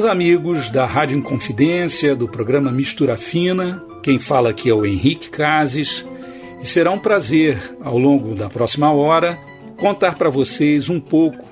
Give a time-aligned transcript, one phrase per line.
[0.00, 5.28] Caros amigos da Rádio Inconfidência, do programa Mistura Fina, quem fala aqui é o Henrique
[5.28, 6.06] Cases
[6.58, 9.38] e será um prazer, ao longo da próxima hora,
[9.78, 11.44] contar para vocês um pouco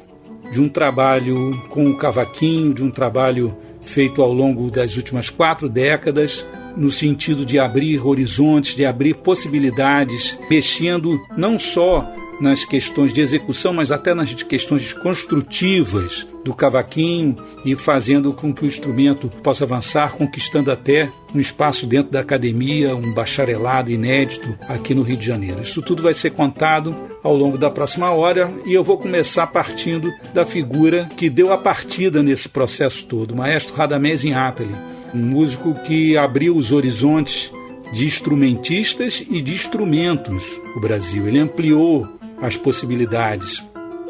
[0.50, 5.68] de um trabalho com o cavaquinho, de um trabalho feito ao longo das últimas quatro
[5.68, 6.42] décadas,
[6.78, 12.06] no sentido de abrir horizontes, de abrir possibilidades, mexendo não só
[12.40, 18.64] nas questões de execução, mas até nas questões construtivas do cavaquinho e fazendo com que
[18.64, 24.94] o instrumento possa avançar, conquistando até um espaço dentro da academia, um bacharelado inédito aqui
[24.94, 25.60] no Rio de Janeiro.
[25.60, 30.12] Isso tudo vai ser contado ao longo da próxima hora e eu vou começar partindo
[30.32, 34.74] da figura que deu a partida nesse processo todo, o maestro Radamés Inátali,
[35.14, 37.52] um músico que abriu os horizontes
[37.92, 40.44] de instrumentistas e de instrumentos
[40.76, 41.26] o Brasil.
[41.26, 42.06] Ele ampliou
[42.40, 43.64] as possibilidades.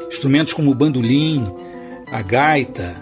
[0.08, 1.50] Instrumentos como o bandolim,
[2.10, 2.96] a gaita,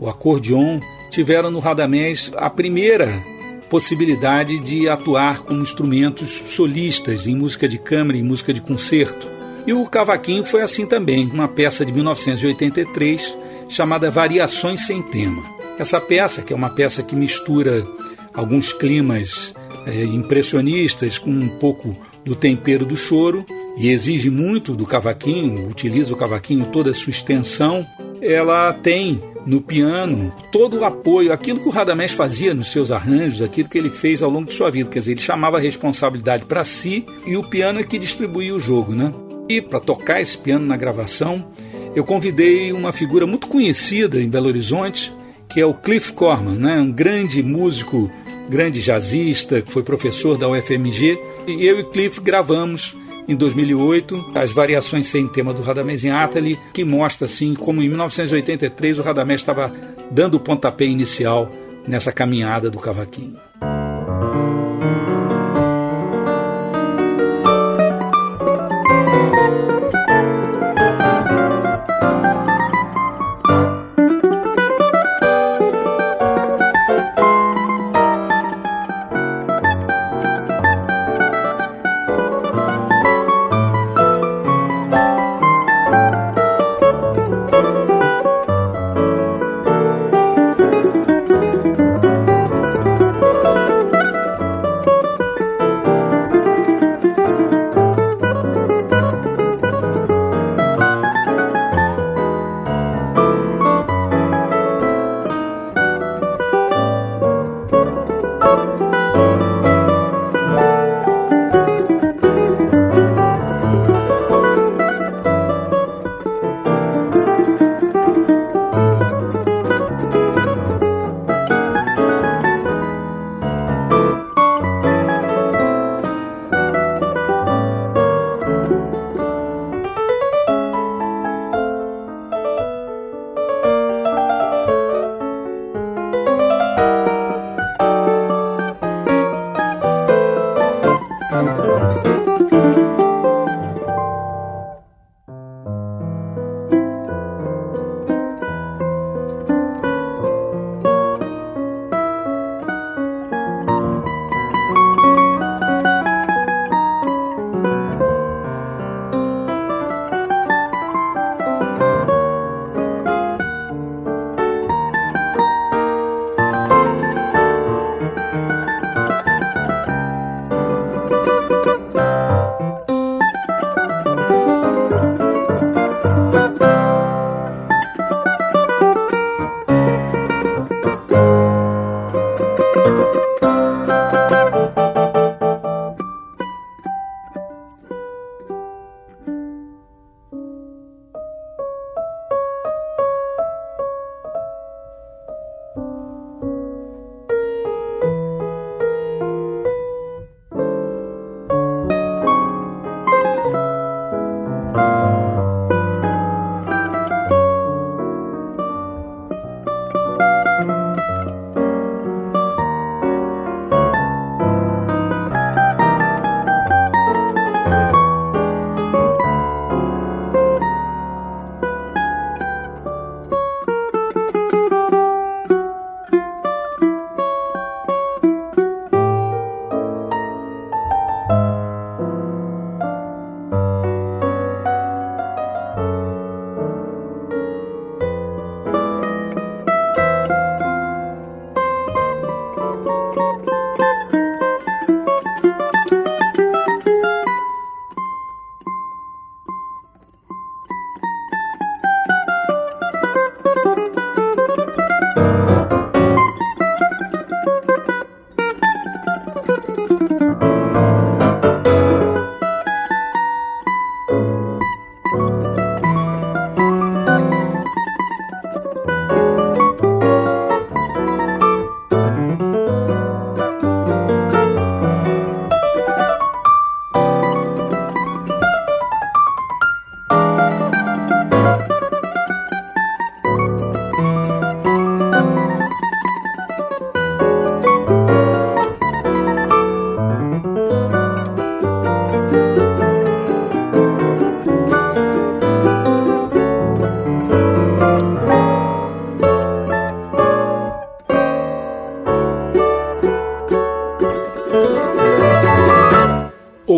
[0.00, 3.22] o acordeon tiveram no Radamés a primeira
[3.68, 9.26] possibilidade de atuar como instrumentos solistas em música de câmara e música de concerto.
[9.66, 13.36] E o cavaquinho foi assim também, uma peça de 1983
[13.68, 15.63] chamada Variações sem Tema.
[15.78, 17.84] Essa peça, que é uma peça que mistura
[18.32, 19.52] alguns climas
[19.86, 23.44] é, impressionistas com um pouco do tempero do choro
[23.76, 27.84] e exige muito do cavaquinho, utiliza o cavaquinho toda a sua extensão,
[28.22, 33.42] ela tem no piano todo o apoio, aquilo que o Radamés fazia nos seus arranjos,
[33.42, 36.46] aquilo que ele fez ao longo de sua vida, quer dizer, ele chamava a responsabilidade
[36.46, 39.12] para si e o piano é que distribuía o jogo, né?
[39.48, 41.44] E para tocar esse piano na gravação,
[41.94, 45.12] eu convidei uma figura muito conhecida em Belo Horizonte,
[45.54, 46.80] que é o Cliff Corman, né?
[46.80, 48.10] um grande músico,
[48.48, 52.96] grande jazzista, que foi professor da UFMG, e eu e Cliff gravamos
[53.28, 57.88] em 2008, as variações sem tema do Radamés em Atali, que mostra assim como em
[57.88, 59.72] 1983 o Radamés estava
[60.10, 61.48] dando o pontapé inicial
[61.86, 63.43] nessa caminhada do cavaquinho.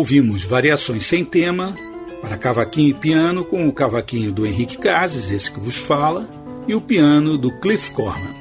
[0.07, 1.75] Ouvimos Variações Sem Tema,
[2.21, 6.25] para cavaquinho e piano, com o cavaquinho do Henrique Cases, esse que vos fala,
[6.65, 8.33] e o piano do Cliff Corman.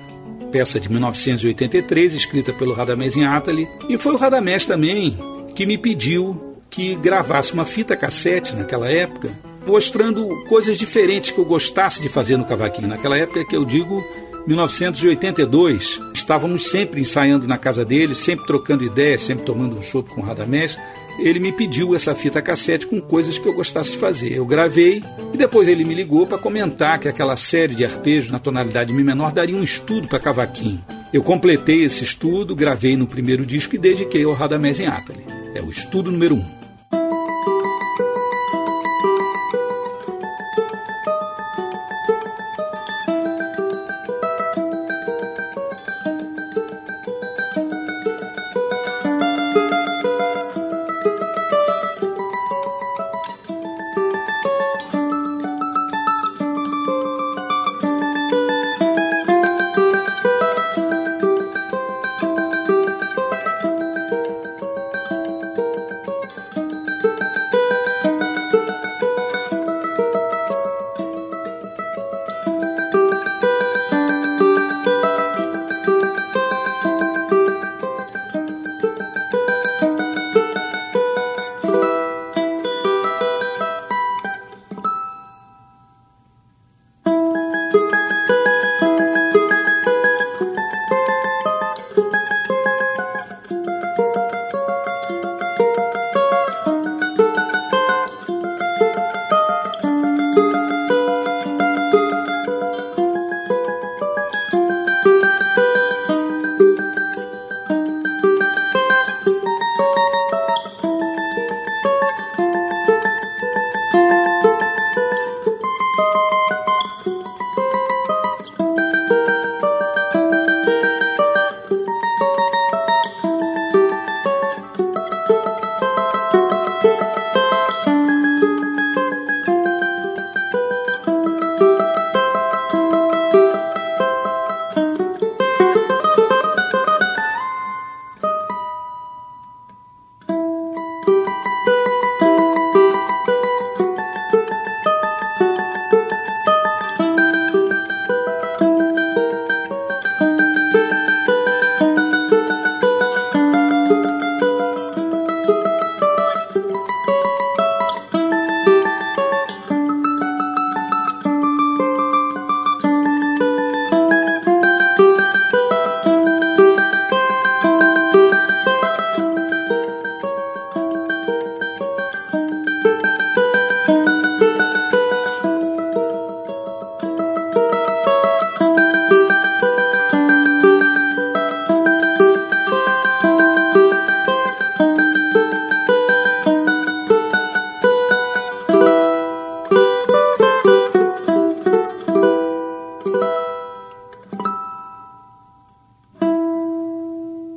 [0.52, 5.18] Peça de 1983, escrita pelo Radamés Atali, e foi o Radamés também
[5.56, 9.36] que me pediu que gravasse uma fita cassete naquela época,
[9.66, 12.86] mostrando coisas diferentes que eu gostasse de fazer no cavaquinho.
[12.86, 14.04] Naquela época que eu digo
[14.46, 20.20] 1982, estávamos sempre ensaiando na casa dele, sempre trocando ideias, sempre tomando um chopp com
[20.20, 20.78] o Radamés.
[21.18, 24.32] Ele me pediu essa fita cassete com coisas que eu gostasse de fazer.
[24.32, 25.02] Eu gravei
[25.32, 29.02] e depois ele me ligou para comentar que aquela série de arpejos na tonalidade Mi
[29.02, 30.84] menor daria um estudo para cavaquinho.
[31.12, 35.24] Eu completei esse estudo, gravei no primeiro disco e dediquei ao Radamés em Atali.
[35.54, 36.38] É o estudo número 1.
[36.38, 36.65] Um.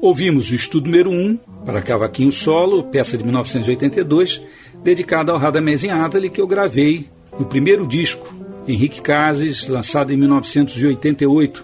[0.10, 4.42] Ouvimos o estudo número 1 um, para cavaquinho solo, peça de 1982,
[4.84, 7.06] dedicada ao Radamés Adali, que eu gravei
[7.40, 8.34] no primeiro disco,
[8.68, 11.64] Henrique Cases, lançado em 1988.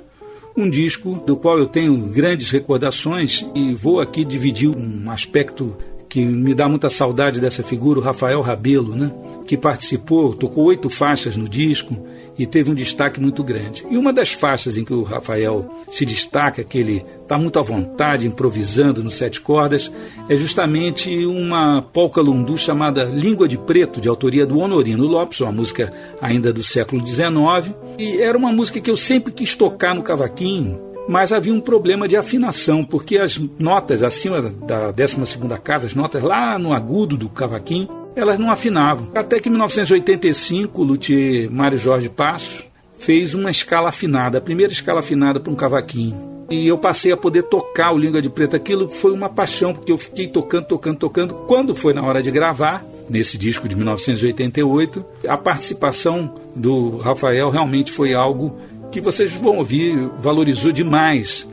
[0.55, 5.75] Um disco do qual eu tenho grandes recordações e vou aqui dividir um aspecto
[6.07, 9.11] que me dá muita saudade dessa figura, o Rafael Rabelo, né?
[9.45, 11.95] Que participou, tocou oito faixas no disco
[12.37, 13.85] e teve um destaque muito grande.
[13.89, 17.61] E uma das faixas em que o Rafael se destaca, que ele está muito à
[17.61, 19.91] vontade, improvisando no sete cordas,
[20.27, 25.51] é justamente uma polca lundu chamada Língua de Preto, de autoria do Honorino Lopes, uma
[25.51, 27.73] música ainda do século XIX.
[27.97, 32.07] E era uma música que eu sempre quis tocar no cavaquinho, mas havia um problema
[32.07, 37.15] de afinação, porque as notas acima da 12 segunda casa, as notas lá no agudo
[37.15, 39.09] do cavaquinho, elas não afinavam.
[39.13, 42.67] Até que em 1985, o luthier Mário Jorge Passos
[42.97, 46.35] fez uma escala afinada, a primeira escala afinada para um cavaquinho.
[46.49, 48.57] E eu passei a poder tocar o Língua de Preta.
[48.57, 51.33] Aquilo foi uma paixão, porque eu fiquei tocando, tocando, tocando.
[51.47, 57.91] Quando foi na hora de gravar, nesse disco de 1988, a participação do Rafael realmente
[57.91, 58.55] foi algo
[58.91, 61.47] que vocês vão ouvir, valorizou demais.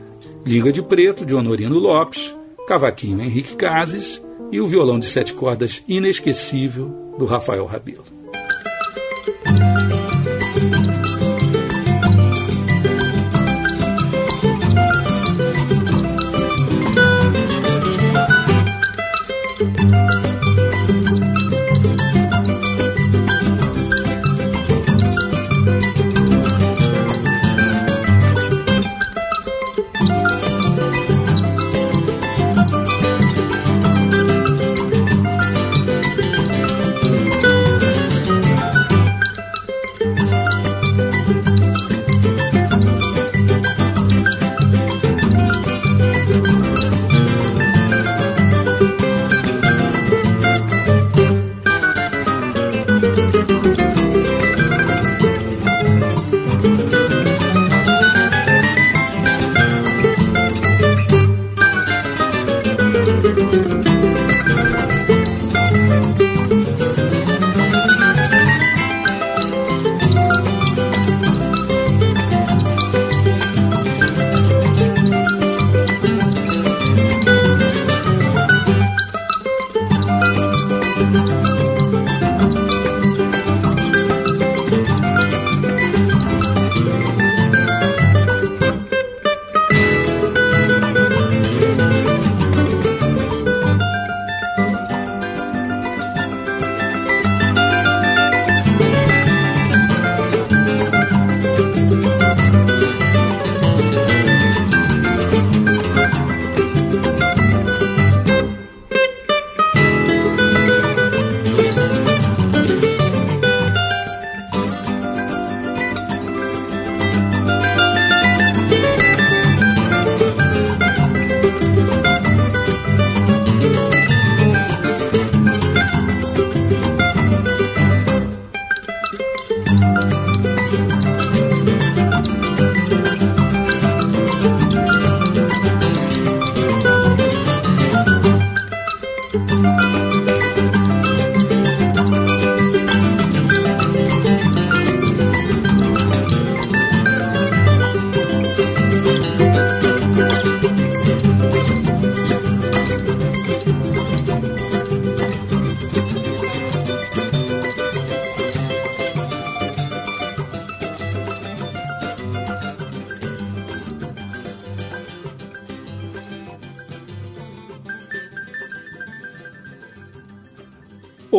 [0.45, 2.35] Língua de Preto, de Honorino Lopes,
[2.67, 4.21] Cavaquinho Henrique Cases
[4.53, 8.05] e o violão de sete cordas inesquecível do Rafael Rabelo.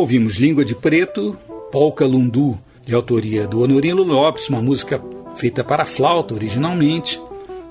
[0.05, 1.35] Ouvimos Língua de Preto,
[1.71, 5.01] Polka Lundu, de autoria do Honorino Lopes, uma música
[5.35, 7.19] feita para flauta originalmente,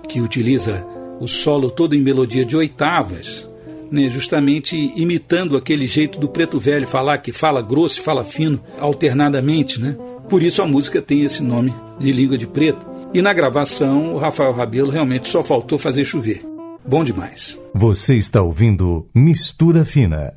[0.09, 0.85] que utiliza
[1.21, 3.49] o solo todo em melodia de oitavas,
[3.89, 8.61] né, justamente imitando aquele jeito do preto velho falar, que fala grosso e fala fino
[8.81, 9.81] alternadamente.
[9.81, 9.97] Né?
[10.29, 12.85] Por isso a música tem esse nome de Língua de Preto.
[13.15, 16.45] E na gravação, o Rafael Rabelo realmente só faltou fazer chover.
[16.85, 17.57] Bom demais.
[17.73, 20.35] Você está ouvindo Mistura Fina.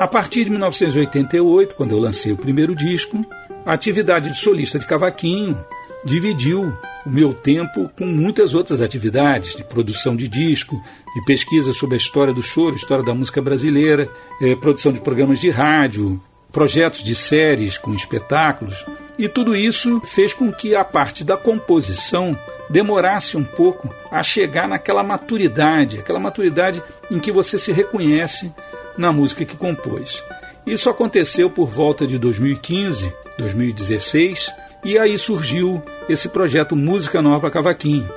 [0.00, 3.24] A partir de 1988, quando eu lancei o primeiro disco,
[3.64, 5.56] a atividade de solista de cavaquinho
[6.04, 6.72] dividiu
[7.06, 10.82] o meu tempo com muitas outras atividades de produção de disco,
[11.14, 14.10] de pesquisa sobre a história do choro, história da música brasileira,
[14.42, 16.20] eh, produção de programas de rádio,
[16.52, 18.84] projetos de séries com espetáculos.
[19.18, 22.36] E tudo isso fez com que a parte da composição
[22.68, 28.52] demorasse um pouco a chegar naquela maturidade, aquela maturidade em que você se reconhece
[28.96, 30.22] na música que compôs.
[30.66, 34.52] Isso aconteceu por volta de 2015, 2016,
[34.84, 38.08] e aí surgiu esse projeto Música Nova Cavaquinho,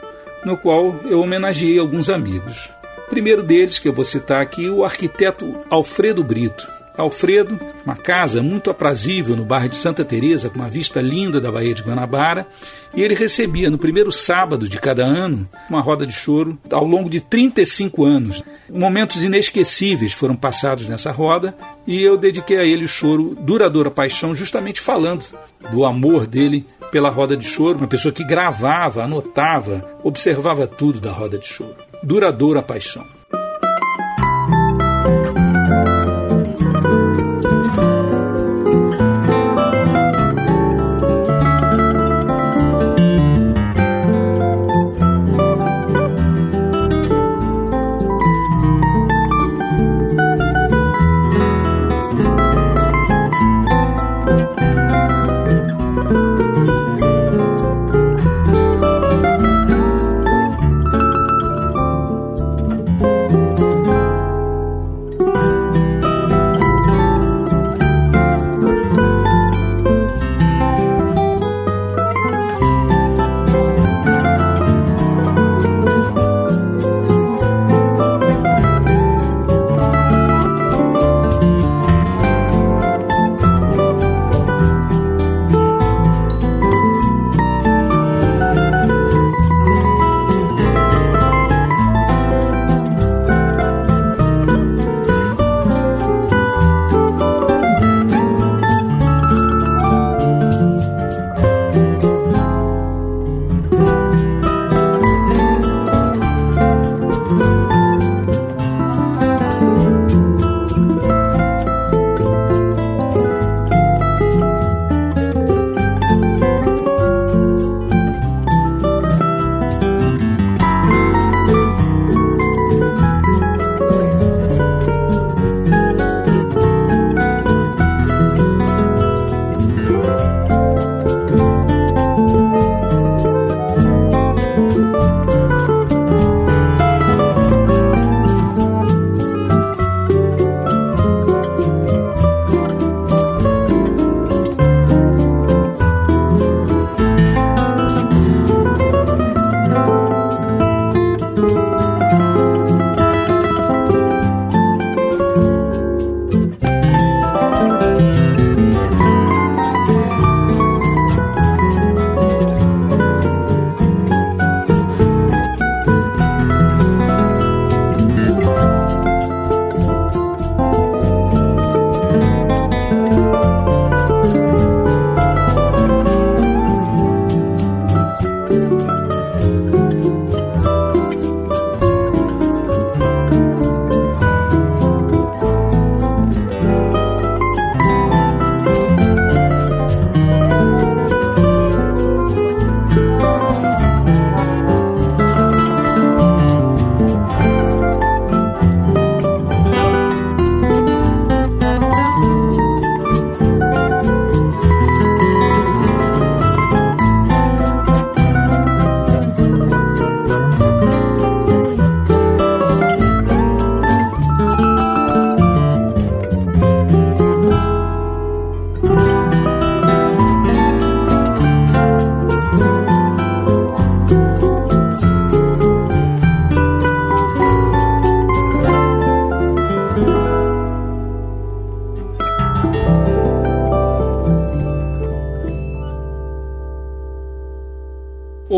[0.46, 2.70] no qual eu homenageei alguns amigos.
[2.98, 6.77] O primeiro deles, que eu vou citar aqui, o arquiteto Alfredo Brito.
[6.98, 11.52] Alfredo, uma casa muito aprazível no bairro de Santa Teresa, com uma vista linda da
[11.52, 12.48] Baía de Guanabara,
[12.96, 17.10] e ele recebia no primeiro sábado de cada ano uma roda de choro ao longo
[17.10, 18.44] de 35 anos.
[18.70, 24.34] Momentos inesquecíveis foram passados nessa roda e eu dediquei a ele o choro Duradoura Paixão,
[24.34, 25.26] justamente falando
[25.72, 31.12] do amor dele pela roda de choro, uma pessoa que gravava, anotava, observava tudo da
[31.12, 31.76] roda de choro.
[32.02, 33.17] Duradoura Paixão.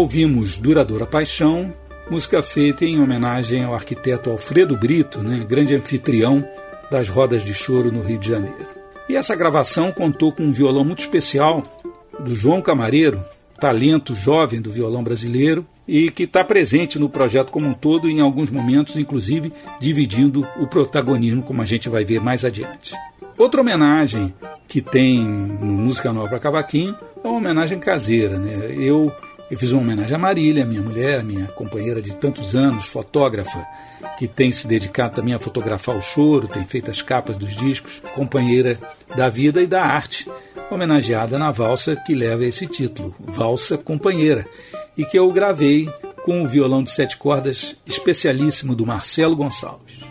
[0.10, 1.72] Ouvimos Duradoura Paixão,
[2.10, 6.44] música feita em homenagem ao arquiteto Alfredo Brito, né, grande anfitrião
[6.90, 8.66] das rodas de choro no Rio de Janeiro.
[9.08, 11.64] E essa gravação contou com um violão muito especial
[12.20, 13.24] do João Camareiro,
[13.62, 18.20] talento jovem do violão brasileiro e que está presente no projeto como um todo, em
[18.20, 22.96] alguns momentos, inclusive, dividindo o protagonismo, como a gente vai ver mais adiante.
[23.38, 24.34] Outra homenagem
[24.68, 28.40] que tem no Música Nova para Cavaquinho é uma homenagem caseira.
[28.40, 28.74] Né?
[28.76, 29.14] Eu
[29.50, 33.66] eu fiz uma homenagem a Marília, minha mulher, minha companheira de tantos anos, fotógrafa,
[34.18, 38.02] que tem se dedicado também a fotografar o choro, tem feito as capas dos discos,
[38.14, 38.78] companheira
[39.16, 40.30] da vida e da arte,
[40.70, 44.46] homenageada na valsa que leva esse título, Valsa Companheira,
[44.96, 45.90] e que eu gravei
[46.24, 50.09] com o violão de sete cordas especialíssimo do Marcelo Gonçalves.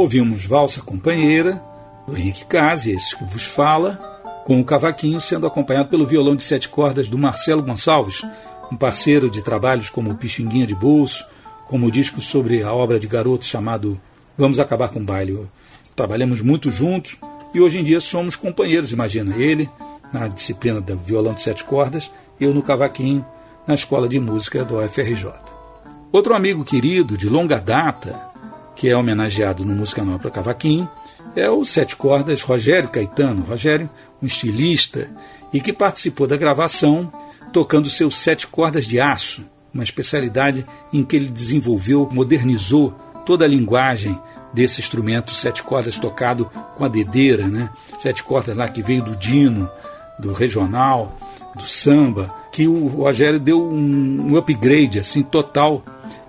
[0.00, 1.62] Ouvimos Valsa Companheira,
[2.06, 3.96] do Henrique Case, esse que vos fala,
[4.46, 8.24] com o cavaquinho sendo acompanhado pelo violão de sete cordas do Marcelo Gonçalves,
[8.72, 11.26] um parceiro de trabalhos como Pixinguinha de Bolso,
[11.66, 14.00] como o disco sobre a obra de garoto chamado
[14.38, 15.46] Vamos Acabar com o Baile.
[15.94, 17.18] Trabalhamos muito juntos
[17.52, 19.36] e hoje em dia somos companheiros, imagina.
[19.36, 19.68] Ele
[20.10, 22.10] na disciplina do violão de sete cordas,
[22.40, 23.22] eu no cavaquinho,
[23.66, 25.30] na escola de música do UFRJ.
[26.10, 28.29] Outro amigo querido de longa data,
[28.74, 30.88] que é homenageado no Música Nova para Cavaquinho,
[31.36, 33.44] é o sete cordas Rogério Caetano.
[33.44, 33.88] Rogério,
[34.22, 35.10] um estilista,
[35.52, 37.12] e que participou da gravação
[37.52, 42.92] tocando seus sete cordas de aço, uma especialidade em que ele desenvolveu, modernizou
[43.26, 44.18] toda a linguagem
[44.52, 47.70] desse instrumento sete cordas tocado com a dedeira, né?
[47.98, 49.70] Sete cordas lá que veio do dino,
[50.18, 51.16] do regional,
[51.56, 55.84] do samba, que o Rogério deu um, upgrade assim total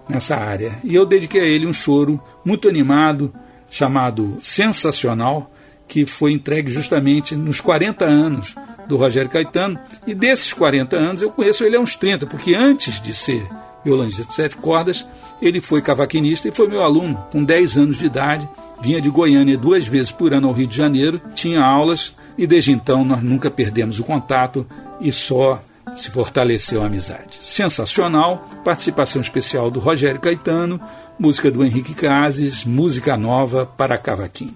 [0.07, 0.77] nessa área.
[0.83, 3.33] E eu dediquei a ele um choro muito animado
[3.69, 5.51] chamado Sensacional,
[5.87, 8.55] que foi entregue justamente nos 40 anos
[8.87, 9.79] do Rogério Caetano.
[10.05, 13.47] E desses 40 anos eu conheço ele há uns 30, porque antes de ser
[13.83, 15.05] violonista de sete cordas,
[15.41, 18.47] ele foi cavaquinista e foi meu aluno com 10 anos de idade.
[18.81, 22.71] Vinha de Goiânia duas vezes por ano ao Rio de Janeiro, tinha aulas e desde
[22.71, 24.65] então nós nunca perdemos o contato
[24.99, 25.59] e só
[25.95, 27.37] se fortaleceu a amizade.
[27.41, 30.79] Sensacional, participação especial do Rogério Caetano,
[31.21, 34.55] música do Henrique Cases, música nova para cavaquinho.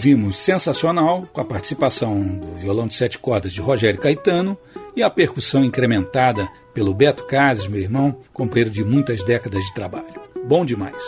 [0.00, 4.56] Ouvimos Sensacional, com a participação do violão de sete cordas de Rogério Caetano
[4.96, 10.18] e a percussão incrementada pelo Beto Cases, meu irmão, companheiro de muitas décadas de trabalho.
[10.46, 11.02] Bom demais.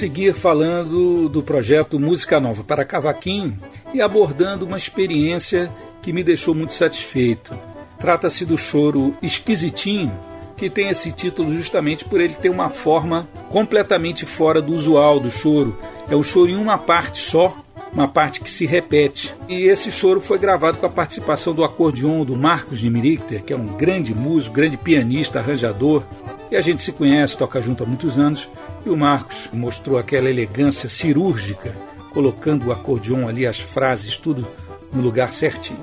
[0.00, 3.54] Prosseguir falando do projeto Música Nova para Cavaquinho
[3.92, 7.54] e abordando uma experiência que me deixou muito satisfeito.
[7.98, 10.10] Trata-se do choro Esquisitinho,
[10.56, 15.30] que tem esse título justamente por ele ter uma forma completamente fora do usual do
[15.30, 15.76] choro.
[16.08, 17.54] É um choro em uma parte só,
[17.92, 19.34] uma parte que se repete.
[19.50, 23.52] E esse choro foi gravado com a participação do acordeon do Marcos de Mirichter, que
[23.52, 26.04] é um grande músico, grande pianista, arranjador.
[26.50, 28.48] E a gente se conhece, toca junto há muitos anos.
[28.84, 31.76] E o Marcos mostrou aquela elegância cirúrgica,
[32.12, 34.46] colocando o acordeon ali, as frases, tudo
[34.92, 35.78] no lugar certinho.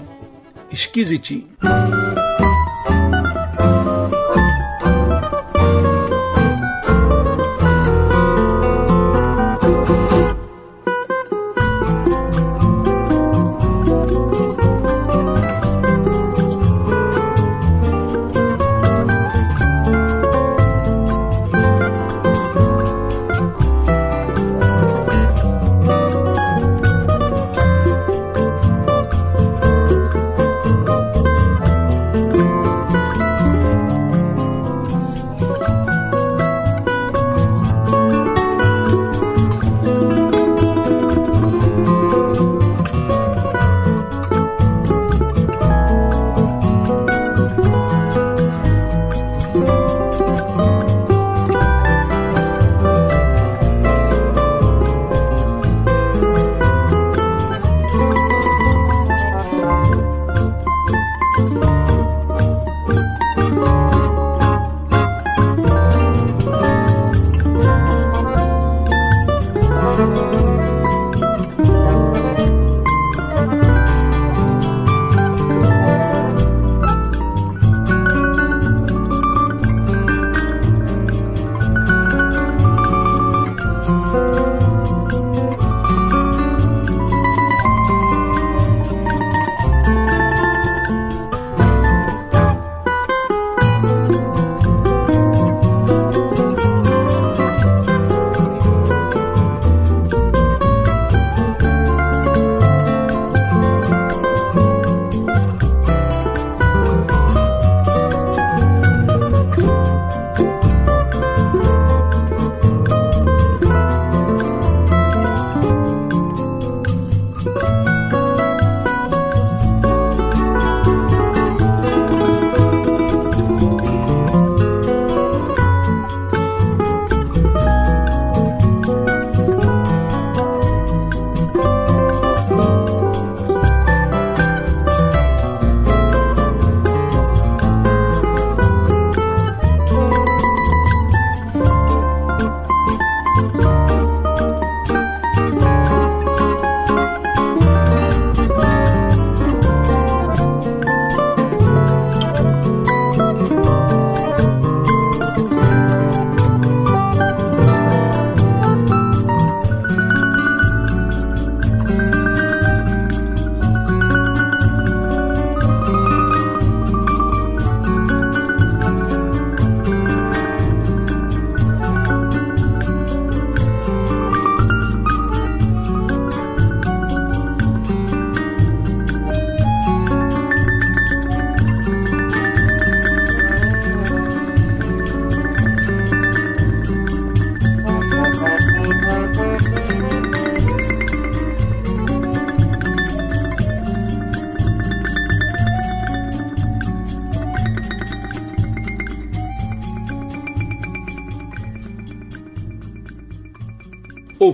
[0.69, 1.47] Esquisitinho.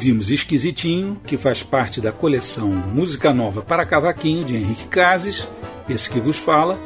[0.03, 5.47] Ouvimos Esquisitinho, que faz parte da coleção Música Nova para Cavaquinho, de Henrique Cases,
[5.87, 6.77] esse que vos fala,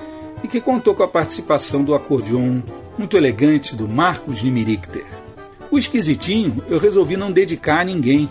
[0.44, 2.62] e que contou com a participação do acordeon
[2.96, 5.04] muito elegante do Marcos Nimirichter.
[5.72, 8.30] O Esquisitinho eu resolvi não dedicar a ninguém,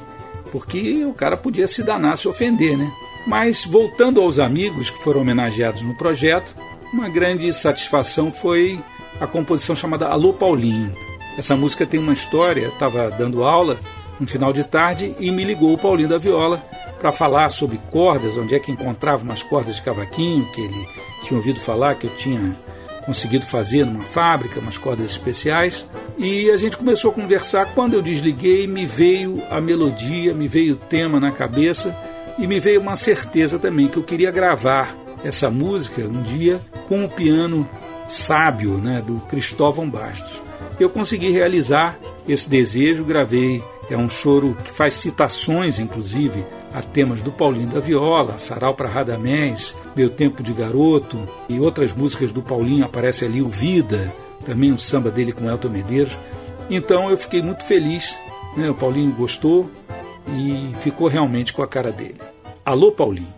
[0.52, 2.88] porque o cara podia se danar, se ofender, né?
[3.26, 6.54] Mas voltando aos amigos que foram homenageados no projeto,
[6.92, 8.80] uma grande satisfação foi
[9.20, 10.94] a composição chamada Alô Paulinho.
[11.36, 13.80] Essa música tem uma história, estava dando aula
[14.18, 16.62] no final de tarde e me ligou o Paulinho da Viola
[16.98, 20.88] para falar sobre cordas, onde é que encontrava umas cordas de cavaquinho, que ele
[21.22, 22.56] tinha ouvido falar que eu tinha
[23.04, 25.86] conseguido fazer numa fábrica, umas cordas especiais.
[26.18, 27.72] E a gente começou a conversar.
[27.74, 31.96] Quando eu desliguei, me veio a melodia, me veio o tema na cabeça
[32.38, 37.04] e me veio uma certeza também que eu queria gravar essa música um dia com
[37.04, 37.68] o piano
[38.08, 40.42] sábio né, do Cristóvão Bastos.
[40.78, 41.98] Eu consegui realizar
[42.28, 46.44] esse desejo, gravei É um choro que faz citações, inclusive,
[46.74, 51.18] a temas do Paulinho da Viola, Sarau para Radamés, Meu Tempo de Garoto
[51.48, 52.84] e outras músicas do Paulinho.
[52.84, 54.12] Aparece ali o Vida,
[54.44, 56.18] também um samba dele com Elton Medeiros.
[56.68, 58.16] Então eu fiquei muito feliz.
[58.56, 58.68] Né?
[58.68, 59.70] O Paulinho gostou
[60.28, 62.20] e ficou realmente com a cara dele.
[62.64, 63.35] Alô, Paulinho.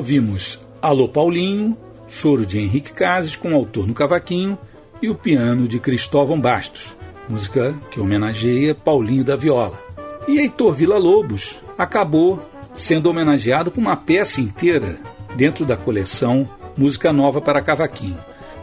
[0.00, 1.76] Ouvimos Alô Paulinho,
[2.08, 4.56] choro de Henrique Cases com autor no cavaquinho
[5.02, 6.96] e o piano de Cristóvão Bastos,
[7.28, 9.78] música que homenageia Paulinho da Viola.
[10.26, 12.42] E Heitor Villa-Lobos acabou
[12.72, 14.98] sendo homenageado com uma peça inteira
[15.36, 18.16] dentro da coleção Música Nova para Cavaquinho.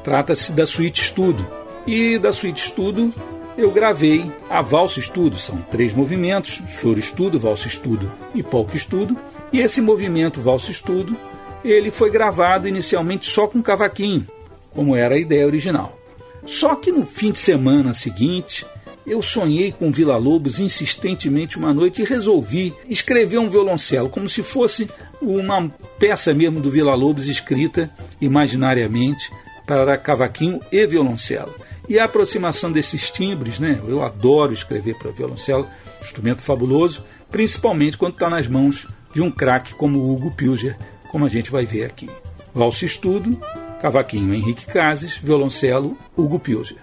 [0.04, 1.46] Trata-se da Suíte Estudo.
[1.86, 3.14] E da Suíte Estudo
[3.58, 5.38] eu gravei a Valsa Estudo.
[5.38, 9.18] São três movimentos: Choro Estudo, Valsa Estudo e Polka Estudo.
[9.52, 11.16] E esse movimento Valsa Estudo,
[11.64, 14.26] ele foi gravado inicialmente só com cavaquinho,
[14.72, 15.98] como era a ideia original.
[16.46, 18.66] Só que no fim de semana seguinte,
[19.06, 24.44] eu sonhei com Vila Lobos insistentemente uma noite e resolvi escrever um violoncelo, como se
[24.44, 24.90] fosse
[25.22, 27.90] uma peça mesmo do Vila Lobos escrita
[28.20, 29.32] imaginariamente
[29.66, 31.54] para cavaquinho e violoncelo.
[31.90, 33.80] E a aproximação desses timbres, né?
[33.88, 35.68] Eu adoro escrever para violoncelo,
[36.02, 40.78] instrumento fabuloso, principalmente quando está nas mãos de um craque como Hugo Pilger,
[41.18, 42.08] como a gente vai ver aqui.
[42.54, 43.36] Valse Estudo,
[43.82, 46.78] cavaquinho Henrique Cases, violoncelo Hugo Pilger.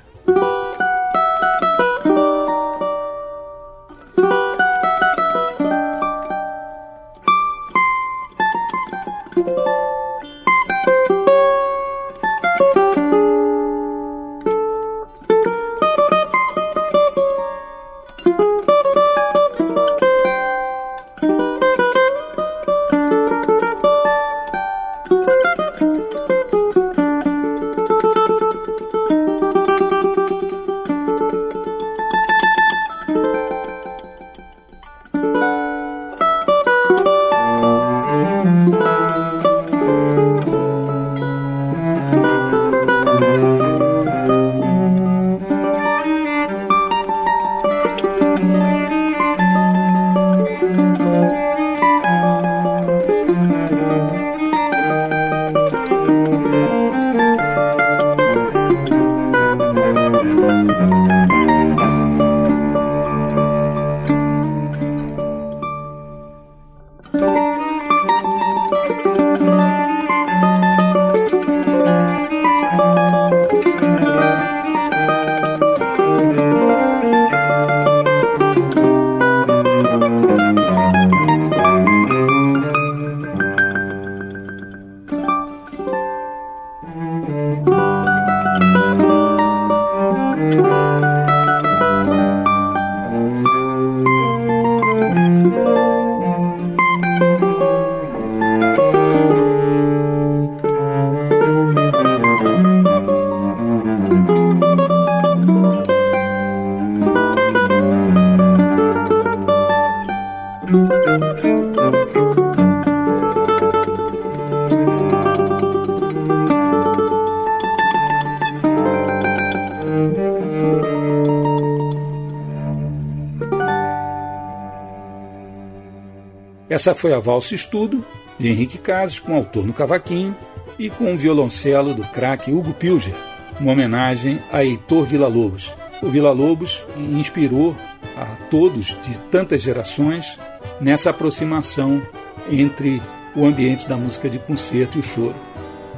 [126.85, 128.05] Essa foi a Valsa Estudo,
[128.39, 130.37] de Henrique Cases, com autor no cavaquinho
[130.79, 133.15] e com o violoncelo do craque Hugo Pilger,
[133.59, 135.73] uma homenagem a Heitor Villa-Lobos.
[136.03, 137.75] O Villa-Lobos inspirou
[138.15, 140.39] a todos de tantas gerações
[140.79, 142.03] nessa aproximação
[142.51, 143.01] entre
[143.35, 145.37] o ambiente da música de concerto e o choro.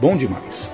[0.01, 0.73] Bom demais.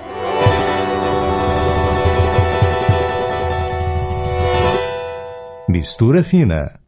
[5.67, 6.82] Mistura fina.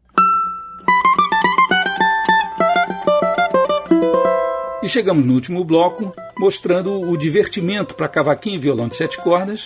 [4.86, 9.64] E chegamos no último bloco mostrando o divertimento para cavaquinho e violão de sete cordas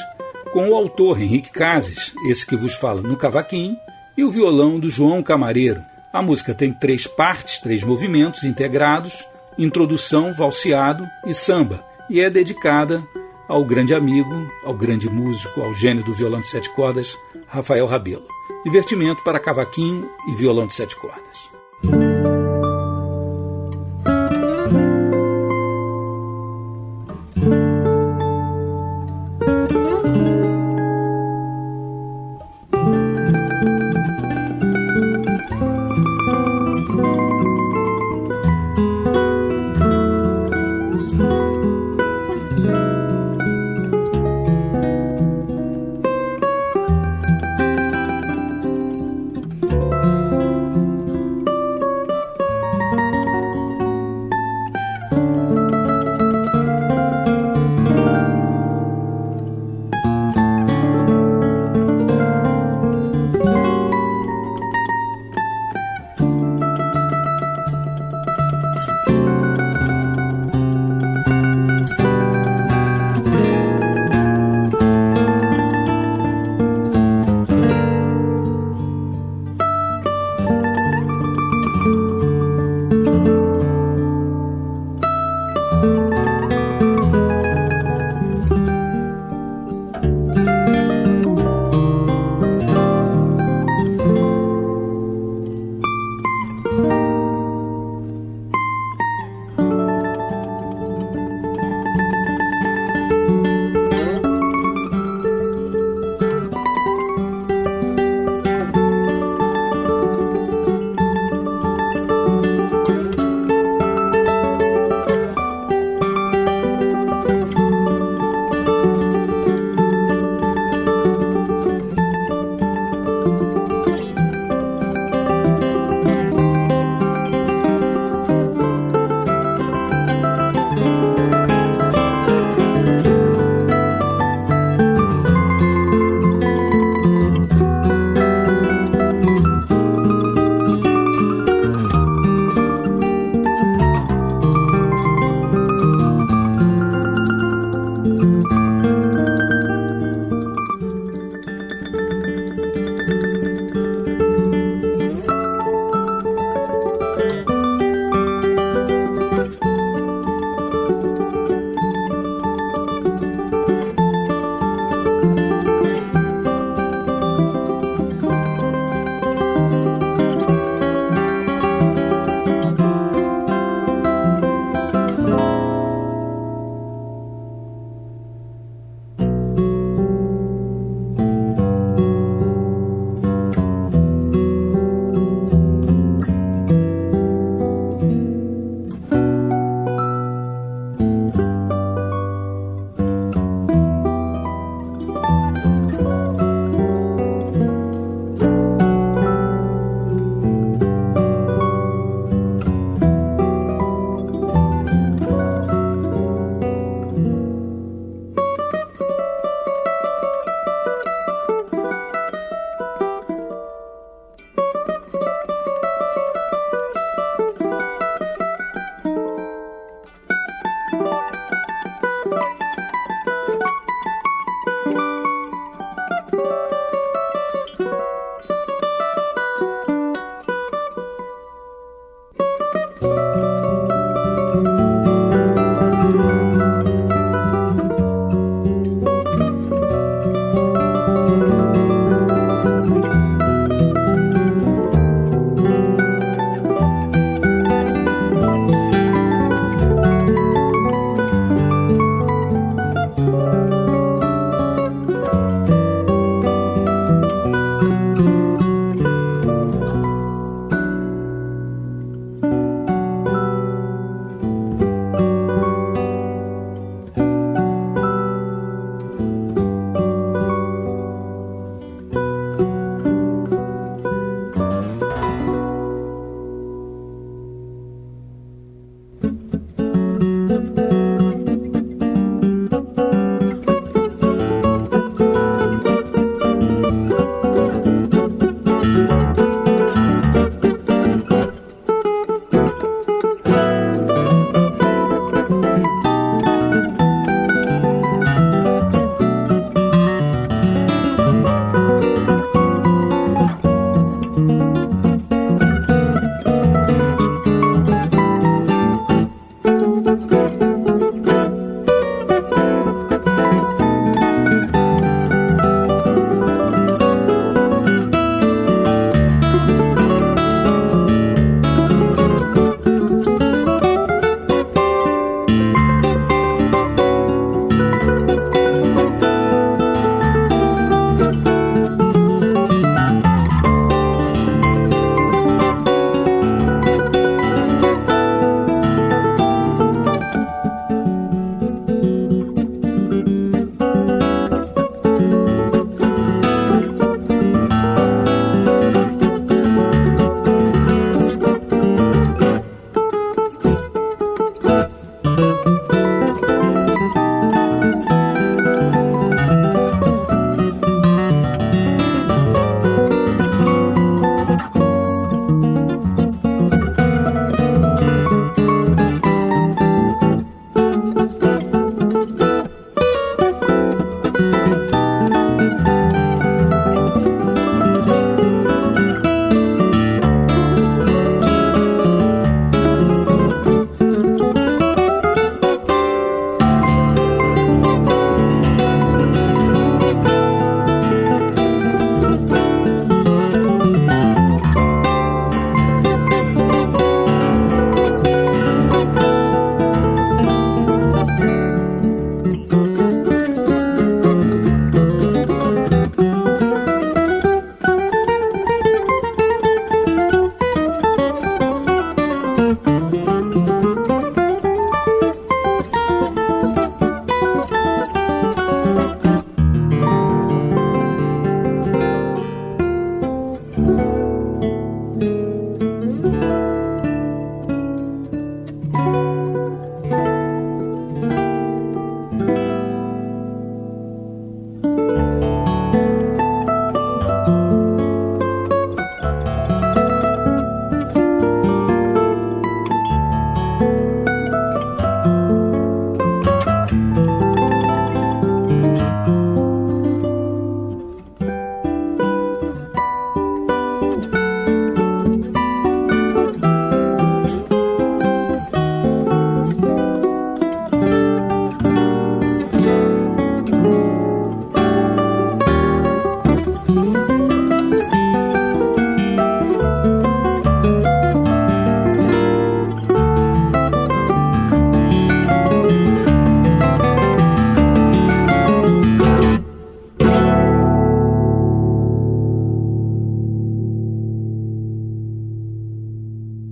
[0.51, 3.77] com o autor Henrique Cases, esse que vos fala no cavaquinho,
[4.17, 5.83] e o violão do João Camareiro.
[6.11, 9.23] A música tem três partes, três movimentos integrados:
[9.59, 13.07] introdução, valseado e samba, e é dedicada
[13.47, 17.15] ao grande amigo, ao grande músico, ao gênio do violão de sete cordas,
[17.47, 18.27] Rafael Rabelo.
[18.65, 21.50] Divertimento para cavaquinho e violão de sete cordas.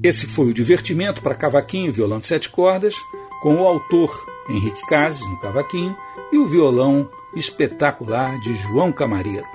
[0.02, 2.94] Esse foi o divertimento para cavaquinho e violão de sete cordas,
[3.42, 5.96] com o autor Henrique Cases no cavaquinho
[6.32, 9.46] e o violão espetacular de João Camareiro.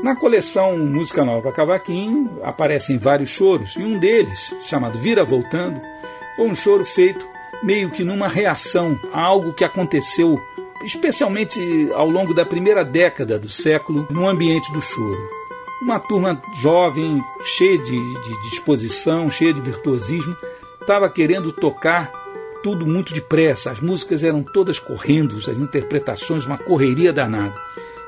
[0.00, 5.80] Na coleção Música Nova para Cavaquinho aparecem vários choros, e um deles, chamado Vira Voltando,
[6.38, 7.26] é um choro feito
[7.64, 10.40] meio que numa reação a algo que aconteceu,
[10.84, 11.58] especialmente
[11.94, 15.37] ao longo da primeira década do século, no ambiente do choro.
[15.80, 20.36] Uma turma jovem, cheia de, de disposição, cheia de virtuosismo,
[20.80, 22.10] estava querendo tocar
[22.62, 23.70] tudo muito depressa.
[23.70, 27.54] As músicas eram todas correndo, as interpretações, uma correria danada.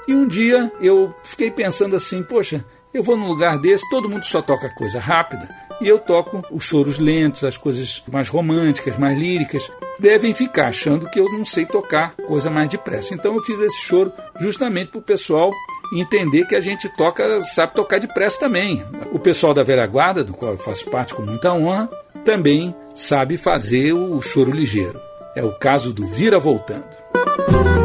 [0.09, 4.25] E um dia eu fiquei pensando assim: poxa, eu vou num lugar desse, todo mundo
[4.25, 5.49] só toca coisa rápida,
[5.81, 9.71] e eu toco os choros lentos, as coisas mais românticas, mais líricas.
[9.99, 13.15] Devem ficar achando que eu não sei tocar coisa mais depressa.
[13.15, 15.53] Então eu fiz esse choro justamente para o pessoal
[15.93, 18.85] entender que a gente toca, sabe tocar depressa também.
[19.13, 21.89] O pessoal da velha guarda, do qual eu faço parte com muita honra,
[22.25, 25.01] também sabe fazer o choro ligeiro.
[25.35, 27.80] É o caso do Vira Voltando.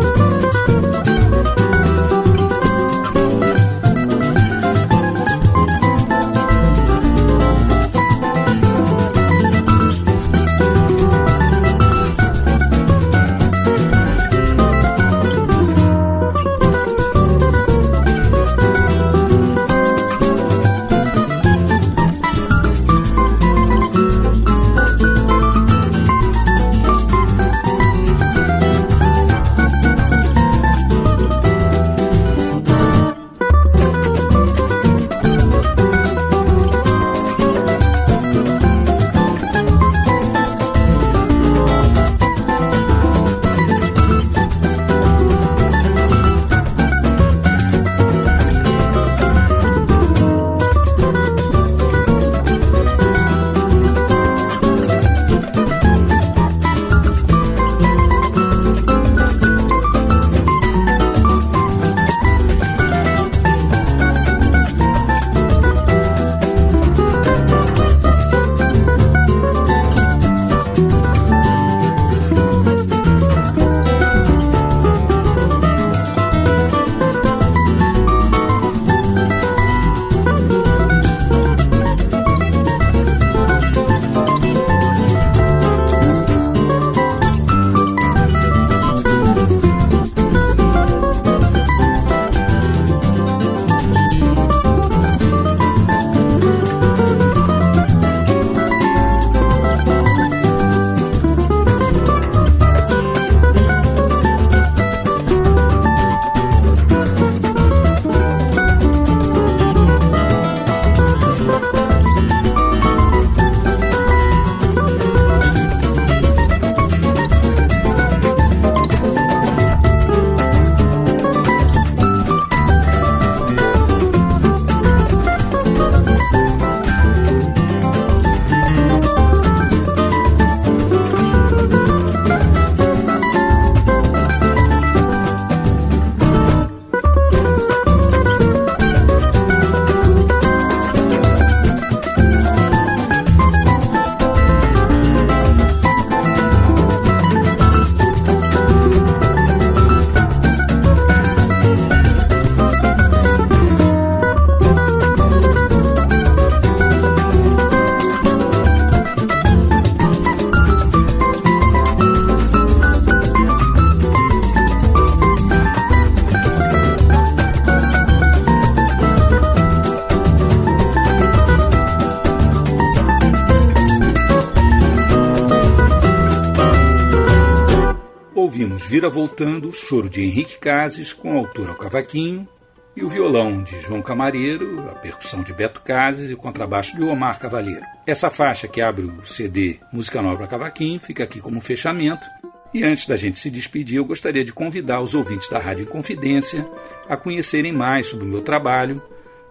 [178.96, 182.48] Vira Voltando, choro de Henrique Cases, com autor ao cavaquinho,
[182.96, 187.04] e o violão de João Camareiro, a percussão de Beto Cases e o contrabaixo de
[187.04, 187.84] Omar Cavalheiro.
[188.08, 192.26] Essa faixa que abre o CD Música Nova Cavaquinho fica aqui como fechamento.
[192.74, 196.66] E antes da gente se despedir, eu gostaria de convidar os ouvintes da Rádio Confidência
[197.10, 199.02] a conhecerem mais sobre o meu trabalho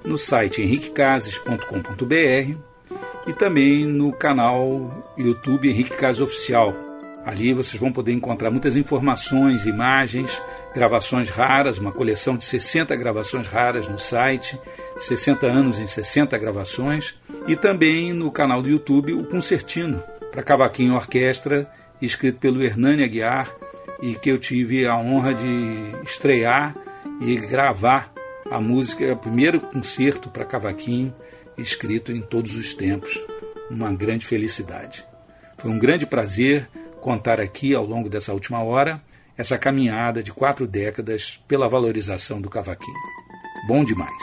[0.02, 2.56] no site henriquecases.com.br
[3.26, 6.83] e também no canal YouTube Henrique Cases Oficial
[7.24, 10.42] Ali vocês vão poder encontrar muitas informações, imagens,
[10.74, 14.58] gravações raras, uma coleção de 60 gravações raras no site,
[14.98, 17.14] 60 anos em 60 gravações,
[17.46, 21.70] e também no canal do YouTube o Concertino, para cavaquinho orquestra,
[22.00, 23.54] escrito pelo Hernani Aguiar,
[24.02, 25.46] e que eu tive a honra de
[26.04, 26.76] estrear
[27.20, 28.12] e gravar
[28.50, 31.14] a música, o primeiro concerto para cavaquinho
[31.56, 33.24] escrito em todos os tempos
[33.70, 35.04] uma grande felicidade.
[35.56, 36.68] Foi um grande prazer
[37.04, 38.98] contar aqui, ao longo dessa última hora,
[39.36, 42.96] essa caminhada de quatro décadas pela valorização do cavaquinho.
[43.68, 44.22] Bom demais!